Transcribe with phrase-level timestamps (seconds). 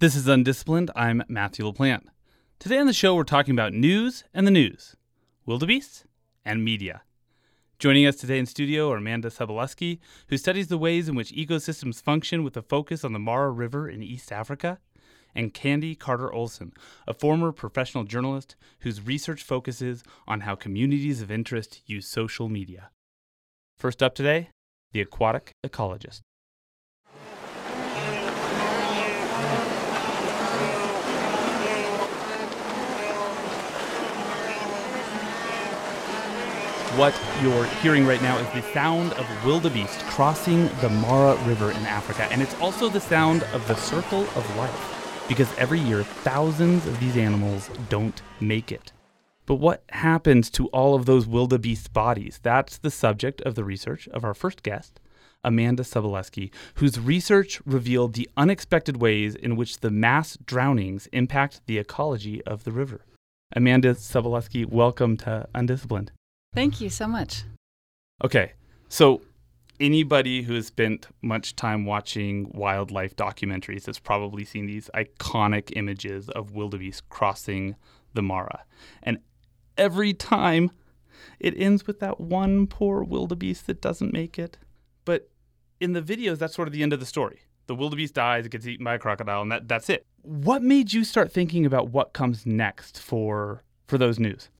[0.00, 0.90] This is Undisciplined.
[0.96, 2.08] I'm Matthew LaPlante.
[2.58, 4.96] Today on the show, we're talking about gnus and the news,
[5.46, 6.04] wildebeests
[6.44, 7.02] and media.
[7.78, 12.02] Joining us today in studio are Amanda Subalusky, who studies the ways in which ecosystems
[12.02, 14.80] function with a focus on the Mara River in East Africa,
[15.32, 16.72] and Candi Carter Olson,
[17.06, 22.90] a former professional journalist whose research focuses on how communities of interest use social media.
[23.78, 24.50] First up today,
[24.90, 26.20] the aquatic ecologist.
[36.96, 41.84] What you're hearing right now is the sound of wildebeest crossing the Mara River in
[41.86, 46.86] Africa, and it's also the sound of the circle of life, because every year thousands
[46.86, 48.92] of these animals don't make it.
[49.44, 52.38] But what happens to all of those wildebeest bodies?
[52.44, 55.00] That's the subject of the research of our first guest,
[55.42, 61.78] Amanda Subalusky, whose research revealed the unexpected ways in which the mass drownings impact the
[61.78, 63.04] ecology of the river.
[63.56, 66.12] Amanda Subalusky, welcome to Undisciplined.
[66.54, 67.42] Thank you so much.
[68.22, 68.52] Okay,
[68.88, 69.22] so
[69.80, 76.28] anybody who has spent much time watching wildlife documentaries has probably seen these iconic images
[76.28, 77.74] of wildebeest crossing
[78.14, 78.64] the Mara.
[79.02, 79.18] And
[79.76, 80.70] every time
[81.40, 84.56] it ends with that one poor wildebeest that doesn't make it.
[85.04, 85.28] But
[85.80, 87.40] in the videos, that's sort of the end of the story.
[87.66, 90.06] The wildebeest dies, it gets eaten by a crocodile, and that, that's it.
[90.22, 94.50] What made you start thinking about what comes next for for those gnus?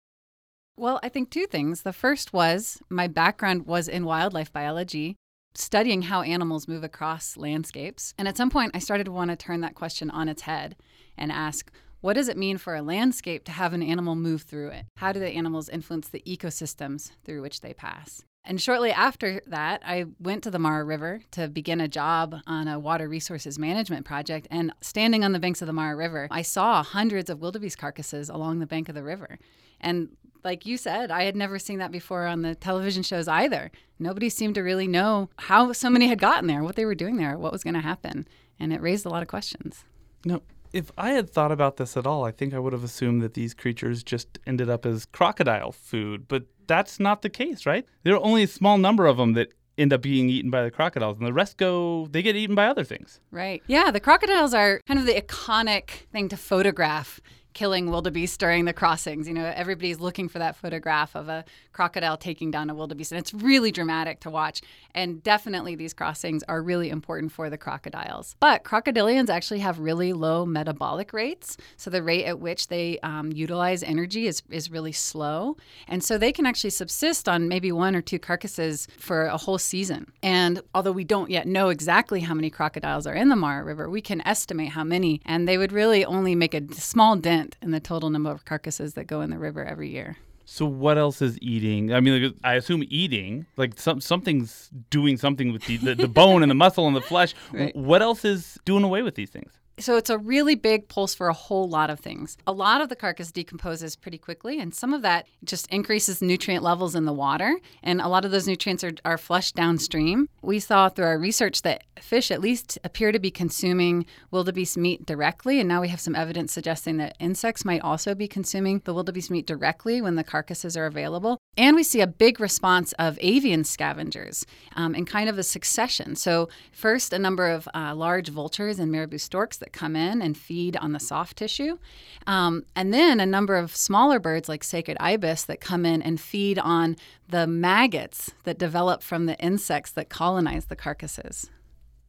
[0.77, 1.83] Well, I think two things.
[1.83, 5.17] The first was my background was in wildlife biology,
[5.55, 8.13] studying how animals move across landscapes.
[8.19, 10.75] And at some point, I started to want to turn that question on its head
[11.17, 14.69] and ask, what does it mean for a landscape to have an animal move through
[14.71, 14.87] it?
[14.97, 18.25] How do the animals influence the ecosystems through which they pass?
[18.45, 22.69] And shortly after that, I went to the Mara River to begin a job on
[22.69, 24.49] a water resources management project.
[24.51, 28.29] And standing on the banks of the Mara River, I saw hundreds of wildebeest carcasses
[28.29, 29.39] along the bank of the river.
[29.81, 30.11] And
[30.45, 33.71] like you said, I had never seen that before on the television shows either.
[33.99, 37.17] Nobody seemed to really know how so many had gotten there, what they were doing
[37.17, 38.29] there, what was going to happen.
[38.61, 39.85] And it raised a lot of questions.
[40.25, 43.23] No, if I had thought about this at all, I think I would have assumed
[43.23, 47.87] that these creatures just ended up as crocodile food, but that's not the case, right?
[48.03, 50.71] There are only a small number of them that end up being eaten by the
[50.71, 53.21] crocodiles and the rest go they get eaten by other things.
[53.31, 53.63] Right.
[53.67, 57.21] Yeah, the crocodiles are kind of the iconic thing to photograph
[57.55, 59.27] killing wildebeest during the crossings.
[59.27, 63.19] You know, everybody's looking for that photograph of a crocodile taking down a wildebeest, and
[63.19, 64.61] it's really dramatic to watch.
[64.95, 68.37] And definitely, these crossings are really important for the crocodiles.
[68.41, 73.33] But crocodilians actually have really low metabolic rates, so the rate at which they um,
[73.33, 75.57] utilize energy is is really slow,
[75.89, 79.59] and so they can actually subsist on maybe one or two carcasses for a whole
[79.59, 80.13] season.
[80.23, 83.89] And although we don't yet know exactly how many crocodiles are in the Mara River,
[83.89, 87.71] we can estimate how many, and they would really only make a small dent in
[87.71, 90.17] the total number of carcasses that go in the river every year.
[90.47, 91.95] So what else is eating?
[91.95, 96.09] I mean, like, I assume eating, like some something's doing something with the, the, the
[96.09, 97.35] bone and the muscle and the flesh.
[97.53, 97.75] Right.
[97.77, 99.53] What else is doing away with these things?
[99.79, 102.37] So it's a really big pulse for a whole lot of things.
[102.47, 106.63] A lot of the carcass decomposes pretty quickly, and some of that just increases nutrient
[106.63, 107.59] levels in the water.
[107.83, 110.29] And a lot of those nutrients are, are flushed downstream.
[110.43, 115.07] We saw through our research that fish at least appear to be consuming wildebeest meat
[115.07, 118.95] directly, and now we have some evidence suggesting that insects might also be consuming the
[118.95, 121.39] wildebeest meat directly when the carcasses are available.
[121.57, 124.47] And we see a big response of avian scavengers
[124.77, 126.15] um, in kind of a succession.
[126.15, 130.37] So, first, a number of uh, large vultures and marabou storks that come in and
[130.37, 131.79] feed on the soft tissue.
[132.27, 136.21] Um, and then a number of smaller birds like sacred ibis that come in and
[136.21, 136.97] feed on
[137.31, 141.51] the maggots that develop from the insects that colonize the carcasses.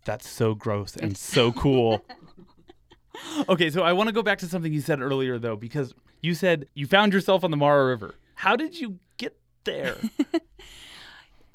[0.03, 2.05] That's so gross and so cool.
[3.47, 6.35] okay, so I want to go back to something you said earlier, though, because you
[6.35, 8.15] said you found yourself on the Mara River.
[8.35, 9.95] How did you get there?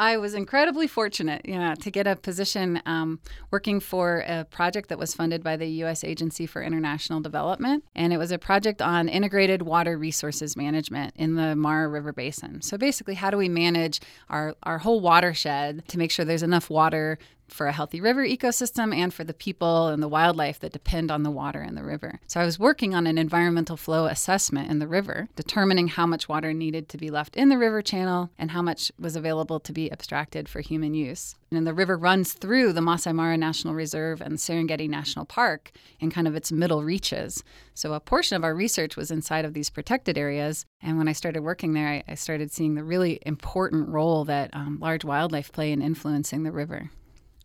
[0.00, 4.98] I was incredibly fortunate, yeah, to get a position um, working for a project that
[4.98, 6.04] was funded by the U.S.
[6.04, 11.34] Agency for International Development, and it was a project on integrated water resources management in
[11.34, 12.62] the Mara River Basin.
[12.62, 16.70] So basically, how do we manage our our whole watershed to make sure there's enough
[16.70, 17.18] water
[17.52, 21.22] for a healthy river ecosystem and for the people and the wildlife that depend on
[21.22, 22.20] the water in the river.
[22.26, 26.28] So I was working on an environmental flow assessment in the river, determining how much
[26.28, 29.72] water needed to be left in the river channel and how much was available to
[29.72, 31.34] be abstracted for human use.
[31.52, 36.10] And the river runs through the Masai Mara National Reserve and Serengeti National Park in
[36.10, 37.42] kind of its middle reaches.
[37.74, 40.64] So a portion of our research was inside of these protected areas.
[40.80, 44.50] And when I started working there, I, I started seeing the really important role that
[44.52, 46.90] um, large wildlife play in influencing the river.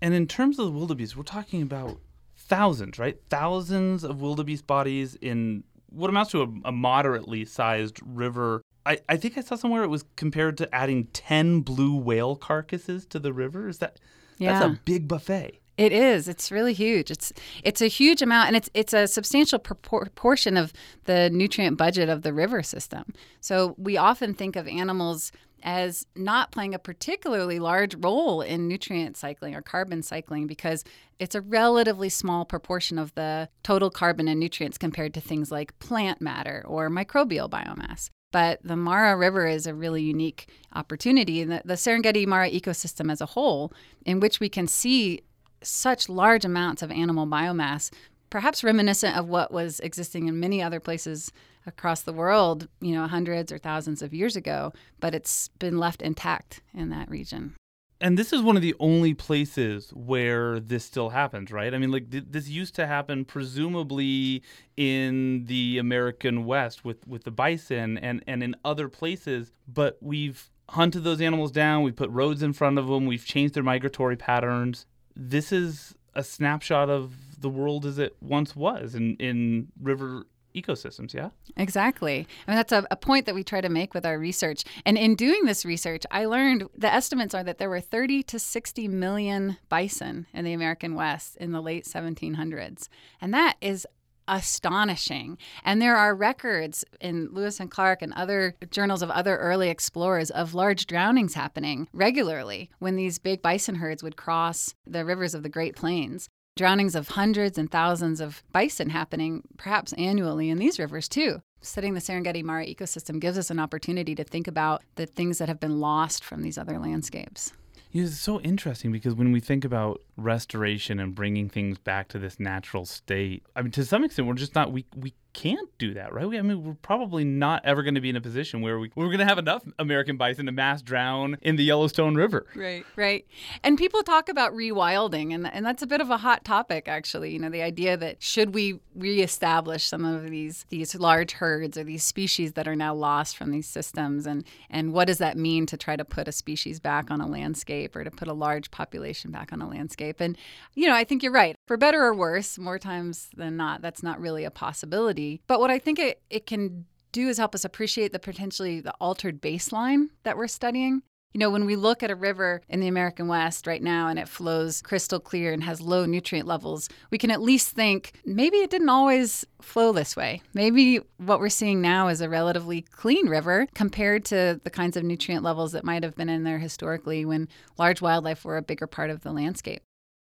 [0.06, 1.98] And in terms of the wildebeest, we're talking about
[2.38, 3.18] thousands, right?
[3.32, 8.62] Thousands of wildebeest bodies in what amounts to a, a moderately sized river.
[8.86, 13.08] I, I think I saw somewhere it was compared to adding 10 blue whale carcasses
[13.08, 13.68] to the river.
[13.68, 14.00] Is that
[14.38, 14.60] Yeah.
[14.60, 15.60] that's a big buffet.
[15.76, 16.28] It is.
[16.28, 17.10] It's really huge.
[17.10, 20.72] It's it's a huge amount, and it's it's a substantial proportion of
[21.06, 23.12] the nutrient budget of the river system.
[23.42, 25.32] So we often think of animals
[25.64, 30.84] as not playing a particularly large role in nutrient cycling or carbon cycling because
[31.20, 35.78] it's a relatively small proportion of the total carbon and nutrients compared to things like
[35.80, 38.10] plant matter or microbial biomass.
[38.32, 43.12] But the Mara River is a really unique opportunity in the, the Serengeti Mara ecosystem
[43.12, 43.72] as a whole,
[44.06, 45.22] in which we can see
[45.64, 47.92] such large amounts of animal biomass,
[48.30, 51.32] perhaps reminiscent of what was existing in many other places
[51.66, 56.02] across the world, you know, hundreds or thousands of years ago, but it's been left
[56.02, 57.56] intact in that region.
[58.02, 61.74] And this is one of the only places where this still happens, right?
[61.74, 64.44] I mean, like th- this used to happen presumably
[64.76, 70.50] in the American West with, with the bison and, and in other places, but we've
[70.70, 74.18] hunted those animals down, we've put roads in front of them, we've changed their migratory
[74.18, 74.86] patterns.
[75.16, 80.26] This is a snapshot of the world as it once was in, in river
[80.56, 81.30] ecosystems, yeah?
[81.58, 82.28] Exactly.
[82.48, 84.64] I mean, that's a, a point that we try to make with our research.
[84.86, 88.40] And in doing this research, I learned the estimates are that there were 30 to
[88.40, 92.88] 60 million bison in the American West in the late 1700s.
[93.22, 93.86] And that is
[94.28, 95.38] astonishing.
[95.64, 100.32] And there are records in Lewis and Clark and other journals of other early explorers
[100.32, 105.44] of large drownings happening regularly when these big bison herds would cross the rivers of
[105.44, 110.80] the Great Plains drownings of hundreds and thousands of bison happening perhaps annually in these
[110.80, 111.42] rivers too.
[111.60, 115.50] Studying the Serengeti Mara ecosystem gives us an opportunity to think about the things that
[115.50, 117.52] have been lost from these other landscapes.
[117.92, 122.40] It's so interesting because when we think about restoration and bringing things back to this
[122.40, 126.14] natural state, I mean, to some extent, we're just not we we can't do that,
[126.14, 126.28] right?
[126.28, 128.90] We, I mean, we're probably not ever going to be in a position where we,
[128.96, 132.46] we're going to have enough American bison to mass drown in the Yellowstone River.
[132.56, 133.26] Right, right.
[133.62, 137.34] And people talk about rewilding, and, and that's a bit of a hot topic, actually.
[137.34, 141.84] You know, the idea that should we reestablish some of these these large herds or
[141.84, 145.66] these species that are now lost from these systems, and and what does that mean
[145.66, 148.72] to try to put a species back on a landscape or to put a large
[148.72, 150.22] population back on a landscape?
[150.22, 150.38] And
[150.76, 151.58] you know, I think you're right.
[151.68, 155.25] For better or worse, more times than not, that's not really a possibility.
[155.48, 158.94] But what I think it, it can do is help us appreciate the potentially the
[159.00, 161.02] altered baseline that we're studying.
[161.34, 164.18] You know, when we look at a river in the American West right now and
[164.18, 168.58] it flows crystal clear and has low nutrient levels, we can at least think maybe
[168.58, 170.42] it didn't always flow this way.
[170.54, 175.04] Maybe what we're seeing now is a relatively clean river compared to the kinds of
[175.04, 178.88] nutrient levels that might have been in there historically when large wildlife were a bigger
[178.88, 179.82] part of the landscape.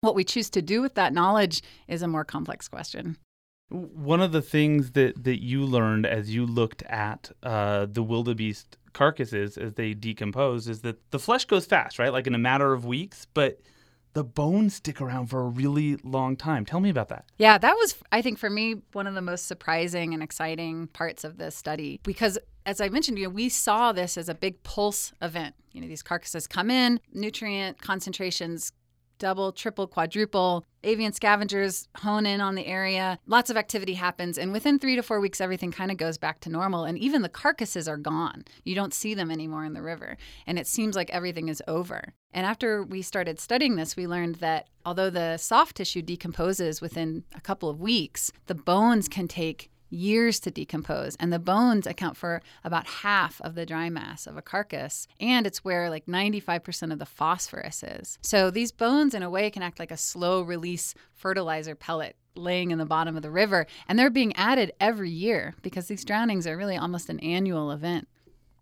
[0.02, 3.18] What we choose to do with that knowledge is a more complex question.
[3.70, 8.78] One of the things that, that you learned as you looked at uh, the wildebeest
[8.94, 12.14] carcasses as they decompose is that the flesh goes fast, right?
[12.14, 13.60] Like in a matter of weeks, but
[14.14, 16.64] the bones stick around for a really long time.
[16.66, 17.26] Tell me about that.
[17.38, 21.24] Yeah, that was, I think, for me, one of the most surprising and exciting parts
[21.24, 22.40] of this study because.
[22.68, 25.54] As I mentioned, you know, we saw this as a big pulse event.
[25.72, 28.72] You know, these carcasses come in, nutrient concentrations
[29.20, 30.66] double, triple, quadruple.
[30.84, 33.18] Avian scavengers hone in on the area.
[33.26, 34.38] Lots of activity happens.
[34.38, 36.84] And within three to four weeks, everything kind of goes back to normal.
[36.86, 38.44] And even the carcasses are gone.
[38.64, 40.18] You don't see them anymore in the river.
[40.46, 42.14] And it seems like everything is over.
[42.32, 47.24] And after we started studying this, we learned that although the soft tissue decomposes within
[47.34, 52.18] a couple of weeks, the bones can take years to decompose and the bones account
[52.18, 56.92] for about half of the dry mass of a carcass and it's where like 95%
[56.92, 58.20] of the phosphorus is.
[58.22, 62.72] So these bones in a way can act like a slow release fertilizer pellet laying
[62.72, 66.46] in the bottom of the river and they're being added every year because these drownings
[66.46, 68.08] are really almost an annual event.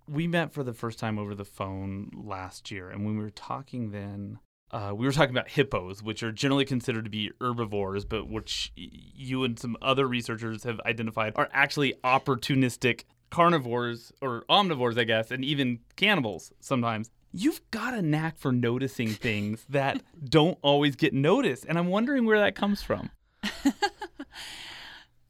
[0.07, 3.29] We met for the first time over the phone last year and when we were
[3.29, 4.39] talking then
[4.73, 8.73] uh, we were talking about hippos, which are generally considered to be herbivores, but which
[8.75, 15.29] you and some other researchers have identified are actually opportunistic carnivores or omnivores, I guess,
[15.29, 17.11] and even cannibals sometimes.
[17.31, 22.25] You've got a knack for noticing things that don't always get noticed, and I'm wondering
[22.25, 23.11] where that comes from.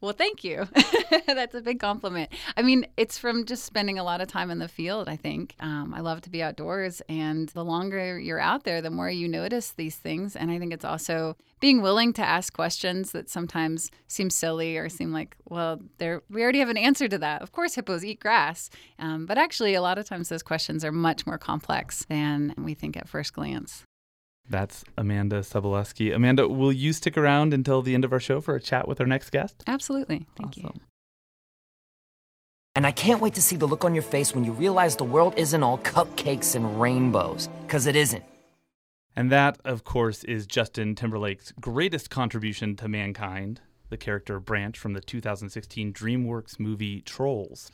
[0.03, 0.67] Well, thank you.
[1.27, 2.29] That's a big compliment.
[2.57, 5.55] I mean, it's from just spending a lot of time in the field, I think.
[5.61, 9.29] Um, I love to be outdoors, and the longer you're out there, the more you
[9.29, 10.35] notice these things.
[10.35, 14.89] And I think it's also being willing to ask questions that sometimes seem silly or
[14.89, 17.41] seem like, well, there we already have an answer to that.
[17.41, 18.69] Of course, hippos eat grass.
[18.99, 22.73] Um, but actually, a lot of times those questions are much more complex than we
[22.73, 23.85] think at first glance.
[24.49, 26.13] That's Amanda Subalusky.
[26.13, 28.99] Amanda, will you stick around until the end of our show for a chat with
[28.99, 29.63] our next guest?
[29.67, 30.25] Absolutely.
[30.37, 30.71] Thank Awesome.
[30.75, 30.81] you.
[32.75, 35.03] And I can't wait to see the look on your face when you realize the
[35.03, 38.23] world isn't all cupcakes and rainbows, because it isn't.
[39.15, 44.93] And that, of course, is Justin Timberlake's greatest contribution to mankind, the character Branch from
[44.93, 47.71] the 2016 DreamWorks movie Trolls.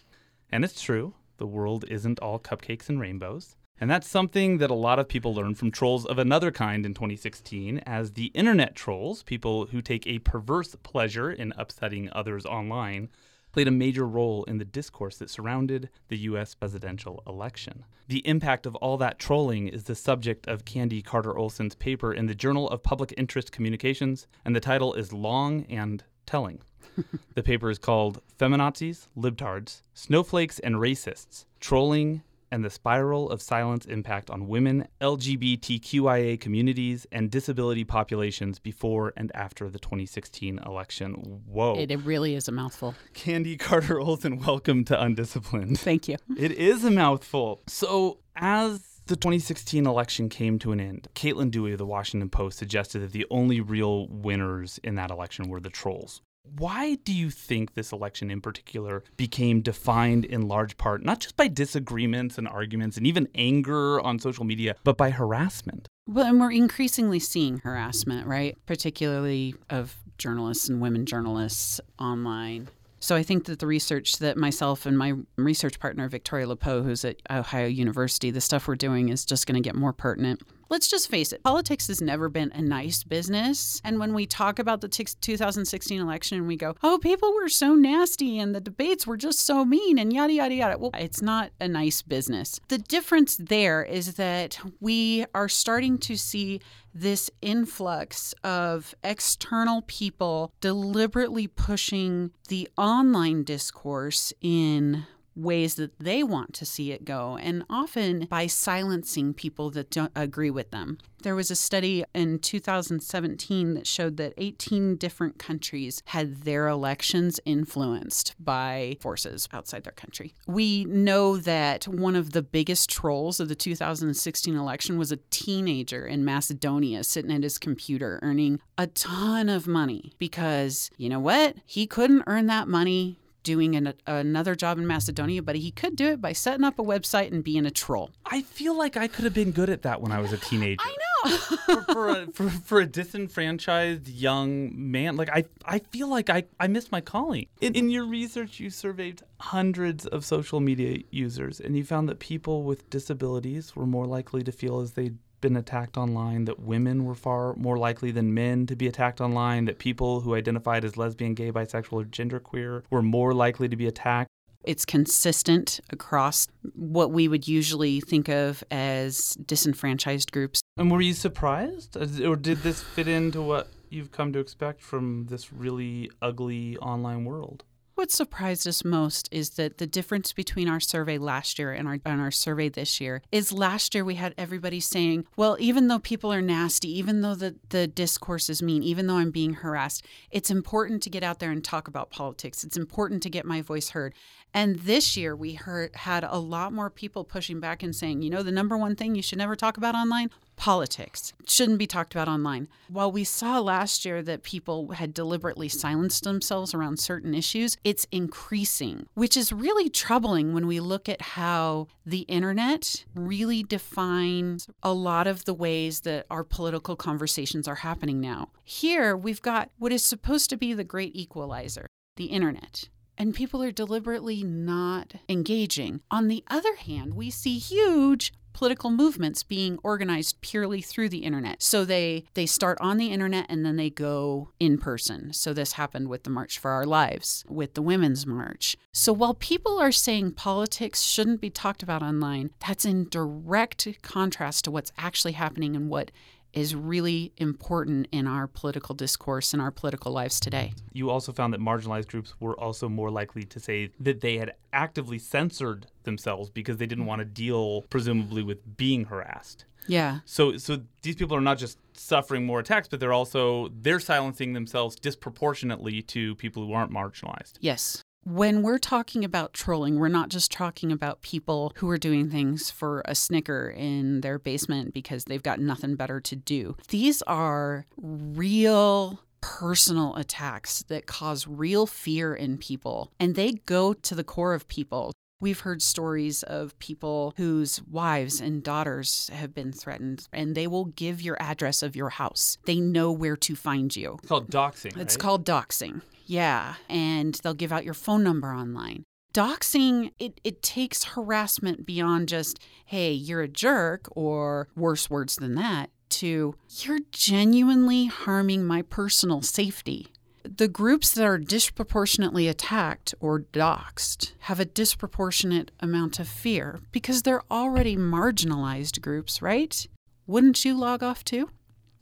[0.52, 3.56] And it's true, the world isn't all cupcakes and rainbows.
[3.81, 6.93] And that's something that a lot of people learned from trolls of another kind in
[6.93, 13.09] 2016, as the internet trolls, people who take a perverse pleasure in upsetting others online,
[13.51, 17.86] played a major role in the discourse that surrounded the US presidential election.
[18.07, 22.25] The impact of all that trolling is the subject of Candi Carter Olson's paper in
[22.25, 26.62] the Journal of Public Interest Communications, and the title is long and telling.
[27.33, 33.86] the paper is called Feminazis, Libtards, Snowflakes, and Racists Trolling and the Spiral of Silence
[33.86, 41.41] Impact on Women, LGBTQIA Communities, and Disability Populations Before and After the 2016 Election.
[41.46, 41.77] Whoa.
[41.77, 42.96] It, it really is a mouthful.
[43.13, 45.79] Candi Carter Olson, welcome to Undisciplined.
[45.79, 46.18] Thank you.
[46.38, 47.62] It is a mouthful.
[47.68, 52.60] So, as the 2016 election came to an end, Caitlin Dewey of the Washington Post
[52.60, 56.22] suggested that the only real winners in that election were the trolls.
[56.58, 61.38] Why do you think this election in particular became defined in large part not just
[61.38, 65.88] by disagreements and arguments and even anger on social media, but by harassment?
[66.08, 68.58] Well, and we're increasingly seeing harassment, right?
[68.65, 72.68] Particularly of journalists and women journalists online.
[73.00, 77.06] So I think that the research that myself and my research partner Victoria LaPoe, who's
[77.06, 80.41] at Ohio University, the stuff we're doing is just going to get more pertinent.
[80.70, 83.82] Let's just face it, politics has never been a nice business.
[83.84, 87.50] And when we talk about the t- 2016 election and we go, oh, people were
[87.50, 90.78] so nasty and the debates were just so mean and yada, yada, yada.
[90.78, 92.60] Well, it's not a nice business.
[92.68, 96.62] The difference there is that we are starting to see
[96.94, 106.53] this influx of external people deliberately pushing the online discourse in ways that they want
[106.53, 110.98] to see it go, and often by silencing people that don't agree with them.
[111.21, 117.41] There was a study in 2017 that showed that 18 different countries had their elections
[117.45, 120.33] influenced by forces outside their country.
[120.48, 126.05] We know that one of the biggest trolls of the 2016 election was a teenager
[126.05, 131.57] in Macedonia sitting at his computer earning a ton of money because, you know what?
[131.65, 136.08] He couldn't earn that money doing an, another job in Macedonia, but he could do
[136.08, 138.12] it by setting up a website and being a troll.
[138.25, 140.81] I feel like I could have been good at that when I was a teenager.
[140.86, 141.29] I know.
[141.65, 146.43] for, for, a, for, for a disenfranchised young man, like I, I feel like I,
[146.60, 147.48] I missed my calling.
[147.62, 152.19] In, in your research, you surveyed hundreds of social media users, and you found that
[152.19, 157.05] people with disabilities were more likely to feel as they'd been attacked online, that women
[157.05, 160.98] were far more likely than men to be attacked online, that people who identified as
[160.98, 164.29] lesbian, gay, bisexual, or genderqueer were more likely to be attacked.
[164.65, 170.62] It's consistent across what we would usually think of as disenfranchised groups.
[170.75, 171.96] And were you surprised?
[171.96, 177.24] Or did this fit into what you've come to expect from this really ugly online
[177.24, 177.63] world?
[178.00, 182.00] What surprised us most is that the difference between our survey last year and our,
[182.06, 186.00] and our survey this year is last year we had everybody saying, well, even though
[186.00, 190.06] people are nasty, even though the, the discourse is mean, even though I'm being harassed,
[190.32, 192.63] it's important to get out there and talk about politics.
[192.63, 194.13] It's important to get my voice heard.
[194.53, 198.29] And this year we heard had a lot more people pushing back and saying, you
[198.29, 200.29] know, the number one thing you should never talk about online,
[200.60, 201.34] politics.
[201.48, 202.68] Shouldn't be talked about online.
[202.89, 208.06] While we saw last year that people had deliberately silenced themselves around certain issues, it's
[208.12, 214.92] increasing, which is really troubling when we look at how the internet really defines a
[214.92, 218.50] lot of the ways that our political conversations are happening now.
[218.66, 221.88] Here we've got what is supposed to be the great equalizer,
[222.18, 222.89] the internet
[223.20, 226.00] and people are deliberately not engaging.
[226.10, 231.62] On the other hand, we see huge political movements being organized purely through the internet.
[231.62, 235.34] So they they start on the internet and then they go in person.
[235.34, 238.75] So this happened with the March for Our Lives, with the Women's March.
[238.91, 244.65] So while people are saying politics shouldn't be talked about online, that's in direct contrast
[244.65, 246.12] to what's actually happening and what
[246.53, 250.74] is really important in our political discourse and our political lives today.
[250.94, 254.53] You also found that marginalized groups were also more likely to say that they had
[254.74, 259.65] actively censored themselves because they didn't want to deal, presumably, with being harassed.
[259.88, 260.20] Yeah.
[260.25, 264.53] So, so these people are not just suffering more attacks, but they're also they're silencing
[264.53, 267.53] themselves disproportionately to people who aren't marginalized.
[267.60, 268.03] Yes.
[268.29, 272.69] When we're talking about trolling, we're not just talking about people who are doing things
[272.69, 276.75] for a snicker in their basement because they've got nothing better to do.
[276.89, 284.13] These are real personal attacks that cause real fear in people and they go to
[284.13, 285.12] the core of people.
[285.41, 290.86] We've heard stories of people whose wives and daughters have been threatened, and they will
[290.86, 292.58] give your address of your house.
[292.65, 294.17] They know where to find you.
[294.19, 294.98] It's called doxing.
[294.98, 295.19] It's right?
[295.19, 296.01] called doxing.
[296.25, 296.75] Yeah.
[296.89, 299.03] And they'll give out your phone number online.
[299.34, 305.55] Doxing, it, it takes harassment beyond just, hey, you're a jerk, or worse words than
[305.55, 310.12] that, to you're genuinely harming my personal safety.
[310.56, 317.22] The groups that are disproportionately attacked or doxed have a disproportionate amount of fear because
[317.22, 319.86] they're already marginalized groups, right?
[320.25, 321.50] Wouldn't you log off too?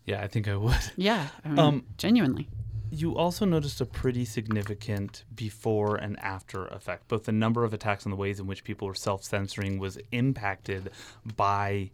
[0.05, 0.77] Yeah, I think I would.
[0.95, 2.47] Yeah, I mean, Um, genuinely.
[2.89, 7.09] You also noticed a pretty significant before and after effect.
[7.09, 9.97] Both the number of attacks and the ways in which people were self censoring was
[10.13, 10.91] impacted
[11.35, 11.91] by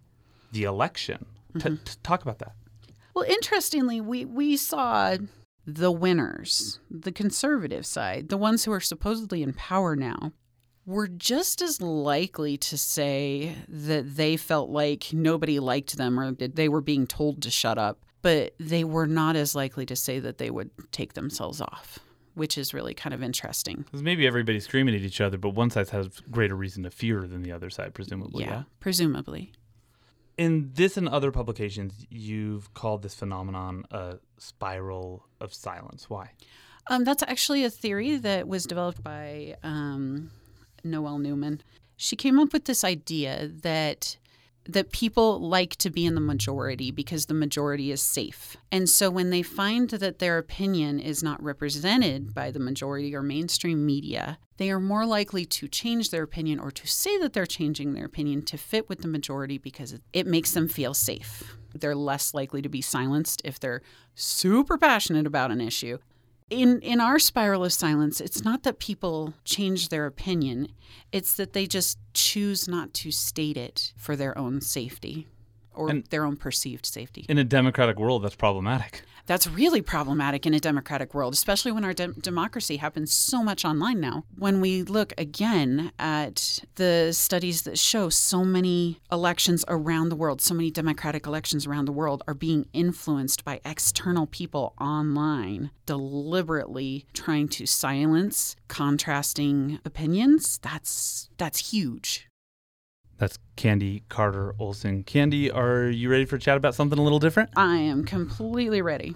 [0.52, 1.26] the election.
[1.60, 2.54] T- t- talk about that.
[3.16, 5.18] Well, interestingly, we, we saw
[5.66, 10.34] the winners, the conservative side, the ones who are supposedly in power now,
[10.86, 16.56] were just as likely to say that they felt like nobody liked them or that
[16.56, 20.20] they were being told to shut up, but they were not as likely to say
[20.20, 22.00] that they would take themselves off,
[22.34, 23.78] which is really kind of interesting.
[23.84, 27.22] Because maybe everybody's screaming at each other, but one side has greater reason to fear
[27.28, 28.44] than the other side, presumably.
[28.44, 29.54] yeah, presumably.
[30.38, 36.10] In this and other publications, you've called this phenomenon a spiral of silence.
[36.10, 36.32] Why?
[36.88, 40.32] Um, that's actually a theory that was developed by um,
[40.84, 41.62] Noelle-Neumann.
[41.98, 44.18] She came up with this idea that
[44.66, 48.56] that people like to be in the majority because the majority is safe.
[48.72, 53.22] And so when they find that their opinion is not represented by the majority or
[53.22, 57.46] mainstream media, they are more likely to change their opinion or to say that they're
[57.46, 61.58] changing their opinion to fit with the majority because it- makes them feel safe.
[61.76, 63.82] They're less likely to be silenced if they're
[64.16, 65.98] super passionate about an issue.
[66.54, 70.68] In in our spiral of silence, it's not that people change their opinion,
[71.12, 75.28] it's that they just choose not to state it for their own safety
[75.76, 77.26] or And- their own perceived safety.
[77.30, 79.04] In a democratic world, that's problematic.
[79.26, 83.64] That's really problematic in a democratic world, especially when our dem democracy happens so much
[83.64, 84.26] online now.
[84.38, 90.42] When we look again at the studies that show so many elections around the world,
[90.42, 97.06] so many democratic elections around the world are being influenced by external people online, deliberately
[97.14, 102.28] trying to silence contrasting opinions, that's that's huge.
[103.24, 105.06] That's Candi Carter Olson.
[105.06, 107.52] Candi, are you ready for a chat about something a little different?
[107.56, 109.16] I am completely ready.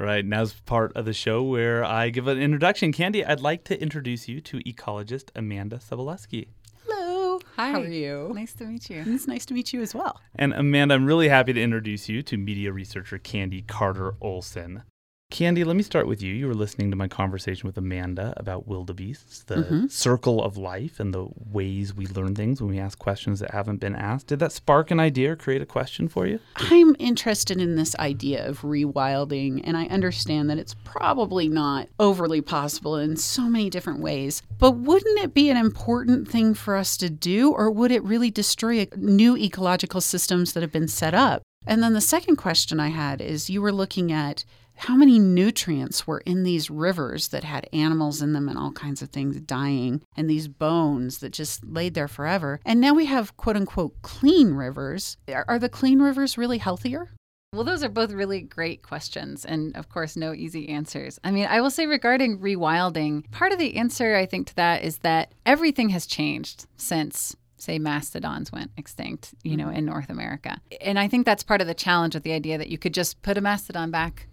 [0.00, 2.92] All right, now's part of the show where I give an introduction.
[2.92, 6.48] Candi, I'd like to introduce you to ecologist Amanda Subalusky.
[6.84, 7.38] Hello.
[7.54, 7.70] Hi.
[7.70, 8.32] How are you?
[8.34, 9.04] Nice to meet you.
[9.06, 10.20] It's nice to meet you as well.
[10.34, 14.82] And Amanda, I'm really happy to introduce you to media researcher Candi Carter Olson.
[15.30, 16.32] Candi, let me start with you.
[16.32, 19.86] You were listening to my conversation with Amanda about wildebeests, the mm-hmm.
[19.88, 23.76] circle of life, and the ways we learn things when we ask questions that haven't
[23.76, 24.28] been asked.
[24.28, 26.40] Did that spark an idea or create a question for you?
[26.56, 32.40] I'm interested in this idea of rewilding, and I understand that it's probably not overly
[32.40, 34.42] possible in so many different ways.
[34.58, 38.30] But wouldn't it be an important thing for us to do, or would it really
[38.30, 41.42] destroy new ecological systems that have been set up?
[41.66, 44.46] And then the second question I had is you were looking at
[44.78, 49.02] how many nutrients were in these rivers that had animals in them and all kinds
[49.02, 52.60] of things dying, and these bones that just laid there forever.
[52.64, 55.16] And now we have quote unquote clean rivers.
[55.28, 57.10] Are, are the clean rivers really healthier?
[57.54, 61.18] Well, those are both really great questions, and of course, no easy answers.
[61.24, 64.82] I mean, I will say regarding rewilding, part of the answer I think to that
[64.84, 69.78] is that everything has changed since say mastodons went extinct, you know, mm-hmm.
[69.78, 70.60] in North America.
[70.80, 73.20] And I think that's part of the challenge with the idea that you could just
[73.22, 74.27] put a mastodon back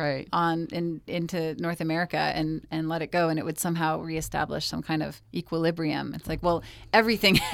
[0.00, 0.28] Right.
[0.32, 4.66] on in, into North America and and let it go, and it would somehow reestablish
[4.66, 6.14] some kind of equilibrium.
[6.14, 7.38] It's like, well, everything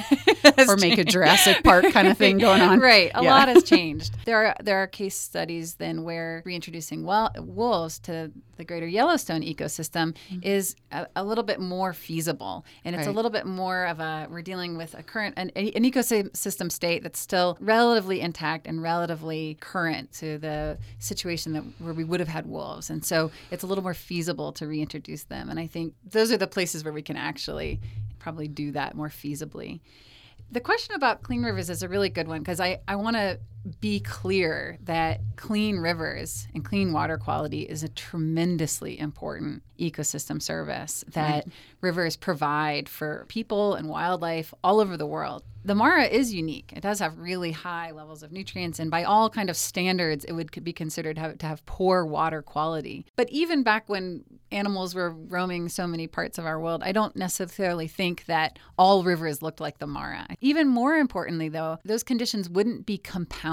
[0.67, 1.03] Or make a.
[1.07, 2.79] Jurassic Park kind of thing going on.
[2.79, 3.31] right, a Yeah.
[3.31, 4.15] lot has changed.
[4.25, 9.41] There are there are case studies then where reintroducing well, wolves to the greater Yellowstone
[9.41, 10.39] ecosystem mm-hmm.
[10.41, 14.27] is a, a little bit more feasible, and it's a little bit more of a
[14.29, 19.57] we're dealing with a current an, an ecosystem state that's still relatively intact and relatively
[19.59, 23.67] current to the situation that where we would have had wolves, and so it's a
[23.67, 25.49] little more feasible to reintroduce them.
[25.49, 27.79] And I think those are the places where we can actually
[28.19, 29.79] probably do that more feasibly.
[30.51, 33.39] The question about clean rivers is a really good one because I, I want to
[33.79, 41.03] be clear that clean rivers and clean water quality is a tremendously important ecosystem service
[41.13, 41.53] that right.
[41.81, 46.71] rivers provide for people and wildlife all over the world the Mara is unique.
[46.73, 50.31] It does have really high levels of nutrients, and by all kind of standards, it
[50.31, 53.05] would be considered to have poor water quality.
[53.17, 57.17] But even back when animals were roaming so many parts of our world, I don't
[57.17, 60.25] necessarily think that all rivers looked like the Mara.
[60.39, 63.46] Even more importantly, though, those conditions wouldn't be compounded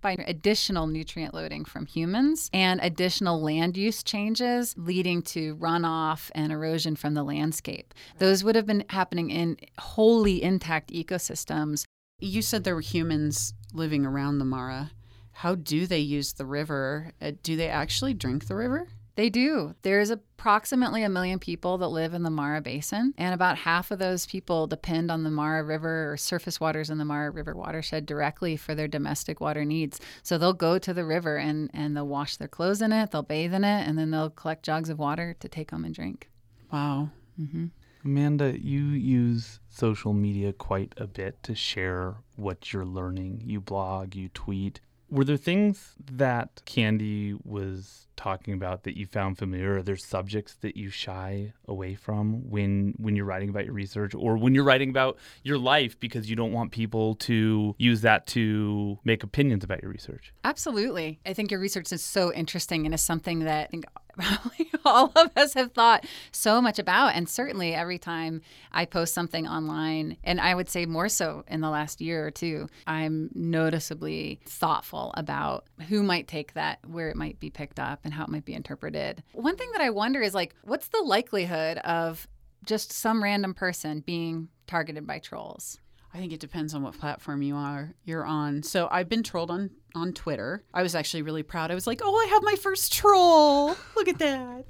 [0.00, 6.52] by additional nutrient loading from humans and additional land use changes leading to runoff and
[6.52, 7.92] erosion from the landscape.
[8.18, 11.84] Those would have been happening in wholly intact ecosystems.
[12.20, 14.92] You said there were humans living around the Mara.
[15.32, 17.12] How do they use the river?
[17.20, 18.88] Uh, do they actually drink the river?
[19.16, 19.74] They do.
[19.82, 24.00] There's approximately a million people that live in the Mara Basin, and about half of
[24.00, 28.06] those people depend on the Mara River or surface waters in the Mara River watershed
[28.06, 30.00] directly for their domestic water needs.
[30.24, 33.22] So they'll go to the river and, and they'll wash their clothes in it, they'll
[33.22, 36.28] bathe in it, and then they'll collect jugs of water to take home and drink.
[36.72, 37.10] Wow.
[37.40, 37.66] Mm-hmm.
[38.04, 43.42] Amanda, you use social media quite a bit to share what you're learning.
[43.46, 44.80] You blog, you tweet.
[45.14, 49.76] Were there things that Candi was talking about that you found familiar?
[49.76, 54.12] Are there subjects that you shy away from when when you're writing about your research
[54.12, 58.26] or when you're writing about your life because you don't want people to use that
[58.28, 60.32] to make opinions about your research?
[60.42, 61.20] Absolutely.
[61.24, 63.84] I think your research is so interesting and is something that I think
[64.16, 67.14] probably all of us have thought so much about.
[67.14, 68.40] And certainly every time
[68.72, 72.30] I post something online, and I would say more so in the last year or
[72.30, 78.00] two, I'm noticeably thoughtful about who might take that, where it might be picked up,
[78.04, 79.22] and how it might be interpreted.
[79.32, 82.26] One thing that I wonder is like, what's the likelihood of
[82.64, 85.78] just some random person being targeted by trolls?
[86.14, 88.62] I think it depends on what platform you are you're on.
[88.62, 90.62] So I've been trolled on on Twitter.
[90.72, 91.70] I was actually really proud.
[91.70, 93.76] I was like, "Oh, I have my first troll!
[93.96, 94.64] Look at that!"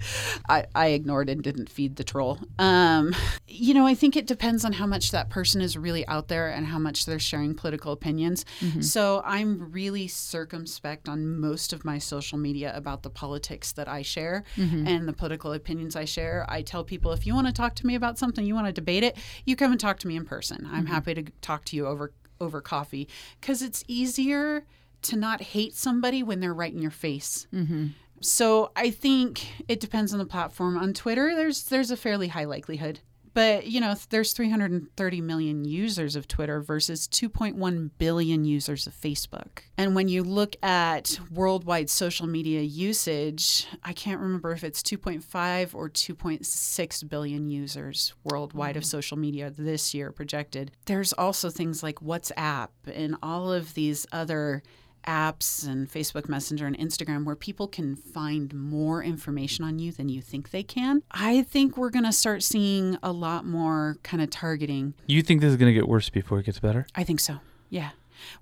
[0.49, 2.39] I, I ignored and didn't feed the troll.
[2.59, 3.15] Um,
[3.47, 6.49] you know, I think it depends on how much that person is really out there
[6.51, 8.45] and how much they're sharing political opinions.
[8.61, 8.83] Mm-hmm.
[8.83, 14.03] So I'm really circumspect on most of my social media about the politics that I
[14.03, 14.87] share mm-hmm.
[14.87, 16.45] and the political opinions I share.
[16.49, 18.73] I tell people if you want to talk to me about something, you want to
[18.73, 20.69] debate it, you come and talk to me in person.
[20.71, 20.93] I'm mm-hmm.
[20.93, 23.09] happy to talk to you over over coffee
[23.41, 24.67] because it's easier
[25.05, 27.47] to not hate somebody when they're right in your face.
[27.53, 27.89] Mm-hmm.
[28.21, 30.79] So I think it depends on the platform.
[30.79, 33.01] On Twitter, there's there's a fairly high likelihood.
[33.35, 39.59] But, you know, there's 330 million users of Twitter versus 2.1 billion users of Facebook.
[39.77, 45.75] And when you look at worldwide social media usage, I can't remember if it's 2.5
[45.75, 48.79] or 2.6 billion users worldwide mm-hmm.
[48.79, 50.71] of social media this year projected.
[50.87, 54.63] There's also things like WhatsApp and all of these other
[55.07, 60.09] apps and Facebook Messenger and Instagram where people can find more information on you than
[60.09, 64.23] you think they can, I think we're going to start seeing a lot more kind
[64.23, 64.95] of targeting.
[65.07, 66.87] You think this is going to get worse before it gets better?
[66.95, 67.39] I think so.
[67.71, 67.91] Yeah.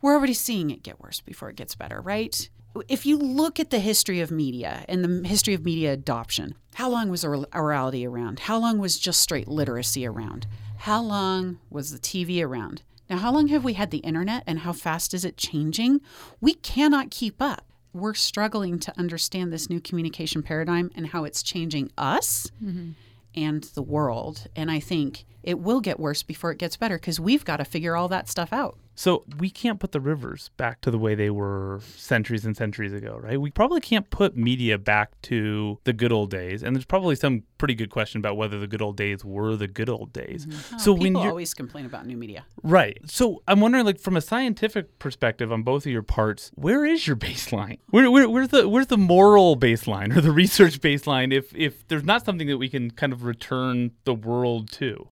[0.01, 2.49] We're already seeing it get worse before it gets better, right?
[2.89, 6.89] If you look at the history of media and the history of media adoption, how
[6.89, 8.41] long was orality around?
[8.41, 10.47] How long was just straight literacy around?
[10.79, 12.83] How long was the TV around?
[13.13, 16.01] Now, how long have we had the internet and how fast is it changing?
[16.41, 17.67] We cannot keep up.
[17.93, 22.93] We're struggling to understand this new communication paradigm and how it's changing us mm-hmm.
[23.35, 24.47] and the world.
[24.57, 27.67] And I think it will get worse before it gets better because we've got to
[27.67, 28.79] figure all that stuff out.
[28.95, 32.93] So we can't put the rivers back to the way they were centuries and centuries
[32.93, 33.41] ago, right?
[33.41, 36.63] We probably can't put media back to the good old days.
[36.63, 39.69] And there's probably some pretty good question about whether the good old days were the
[39.69, 40.47] good old days.
[40.47, 40.75] Mm-hmm.
[40.75, 42.45] Oh, so when you always complain about new media.
[42.63, 42.99] Right.
[43.07, 47.07] So I'm wondering like from a scientific perspective on both of your parts, where is
[47.07, 47.79] your baseline?
[47.91, 52.05] Where, where, where's the where's the moral baseline or the research baseline if if there's
[52.05, 55.09] not something that we can kind of return the world to?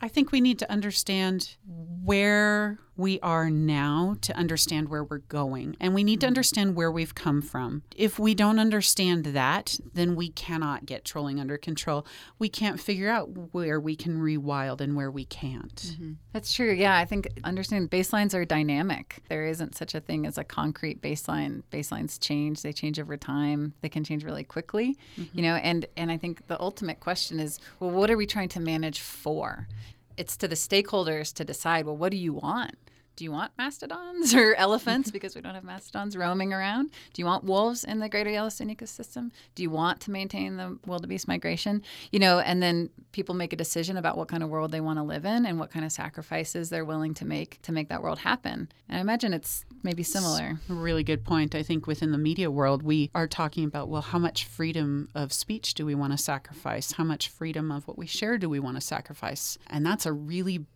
[0.00, 5.76] I think we need to understand where we are now to understand where we're going.
[5.80, 7.82] And we need to understand where we've come from.
[7.96, 12.06] If we don't understand that, then we cannot get trolling under control.
[12.38, 15.74] We can't figure out where we can rewild and where we can't.
[15.74, 16.12] Mm-hmm.
[16.32, 16.72] That's true.
[16.72, 19.22] Yeah, I think understanding baselines are dynamic.
[19.28, 21.62] There isn't such a thing as a concrete baseline.
[21.72, 23.74] Baselines change, they change over time.
[23.80, 24.96] They can change really quickly.
[25.18, 25.36] Mm-hmm.
[25.36, 28.48] You know, and and I think the ultimate question is, well, what are we trying
[28.50, 29.68] to manage for?
[30.16, 32.76] It's to the stakeholders to decide, well, what do you want?
[33.16, 35.14] Do you want mastodons or elephants mm-hmm.
[35.14, 36.90] because we don't have mastodons roaming around?
[37.12, 39.30] Do you want wolves in the greater Yellowstone ecosystem?
[39.54, 41.82] Do you want to maintain the wildebeest migration?
[42.10, 44.98] You know, and then people make a decision about what kind of world they want
[44.98, 48.02] to live in and what kind of sacrifices they're willing to make to make that
[48.02, 48.68] world happen.
[48.88, 50.58] And I imagine it's maybe similar.
[50.68, 51.54] A really good point.
[51.54, 55.32] I think within the media world, we are talking about well, how much freedom of
[55.32, 56.92] speech do we want to sacrifice?
[56.92, 59.58] How much freedom of what we share do we want to sacrifice?
[59.68, 60.66] And that's a really